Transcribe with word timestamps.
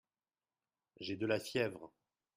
J'ai 0.99 1.15
de 1.15 1.27
la 1.27 1.39
fièvre. 1.39 1.93